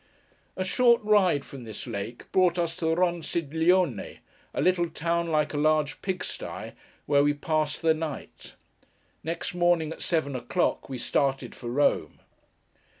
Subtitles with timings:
[0.57, 4.17] A short ride from this lake, brought us to Ronciglione;
[4.51, 6.73] a little town like a large pig sty,
[7.05, 8.55] where we passed the night.
[9.23, 12.17] Next morning at seven o'clock, we started for Rome.